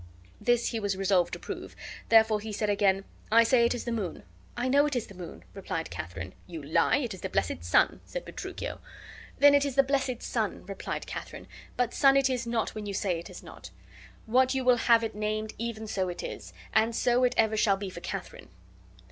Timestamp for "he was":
0.69-0.97